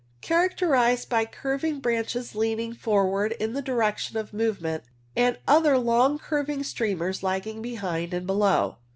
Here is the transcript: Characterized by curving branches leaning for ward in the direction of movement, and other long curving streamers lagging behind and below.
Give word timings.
Characterized 0.21 1.09
by 1.09 1.25
curving 1.25 1.79
branches 1.79 2.33
leaning 2.33 2.73
for 2.73 3.07
ward 3.07 3.33
in 3.33 3.53
the 3.53 3.61
direction 3.61 4.17
of 4.17 4.33
movement, 4.33 4.83
and 5.15 5.37
other 5.47 5.77
long 5.77 6.17
curving 6.17 6.63
streamers 6.63 7.21
lagging 7.21 7.61
behind 7.61 8.11
and 8.11 8.25
below. 8.25 8.77